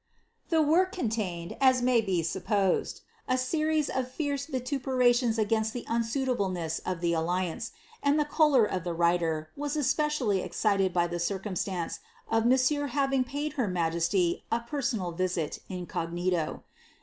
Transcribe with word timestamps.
The 0.49 0.63
work 0.63 0.91
contained, 0.91 1.55
as 1.61 1.83
may 1.83 2.01
be 2.01 2.23
supposed, 2.23 3.01
a 3.27 3.37
series 3.37 3.87
of 3.87 4.09
fierce 4.09 4.47
vituperih 4.47 5.13
tions 5.13 5.37
against 5.37 5.73
the 5.73 5.85
unsuitableness 5.87 6.79
of 6.87 7.01
the 7.01 7.13
alliance, 7.13 7.71
and 8.01 8.19
the 8.19 8.25
choler 8.25 8.65
of 8.65 8.83
the 8.83 8.95
writer 8.95 9.51
was 9.55 9.75
especially 9.75 10.41
excited 10.41 10.91
by 10.91 11.05
the 11.05 11.19
circumstance 11.19 11.99
of 12.31 12.47
monsieur 12.47 12.87
having 12.87 13.23
paid 13.23 13.53
her 13.61 13.67
majesty 13.67 14.43
a 14.51 14.61
personal 14.61 15.11
visit, 15.11 15.59
incognito. 15.69 16.63